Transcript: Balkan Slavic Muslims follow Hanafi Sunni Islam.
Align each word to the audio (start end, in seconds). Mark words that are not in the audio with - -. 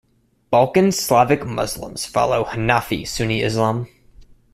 Balkan 0.49 0.91
Slavic 0.91 1.45
Muslims 1.45 2.07
follow 2.07 2.43
Hanafi 2.45 3.05
Sunni 3.05 3.43
Islam. 3.43 3.85